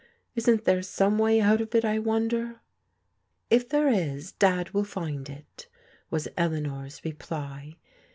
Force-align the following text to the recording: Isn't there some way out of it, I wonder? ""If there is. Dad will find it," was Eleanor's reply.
Isn't 0.33 0.65
there 0.65 0.81
some 0.81 1.19
way 1.19 1.39
out 1.39 1.61
of 1.61 1.75
it, 1.75 1.85
I 1.85 1.99
wonder? 1.99 2.61
""If 3.51 3.69
there 3.69 3.87
is. 3.87 4.31
Dad 4.31 4.71
will 4.71 4.83
find 4.83 5.29
it," 5.29 5.67
was 6.09 6.27
Eleanor's 6.37 7.05
reply. 7.05 7.75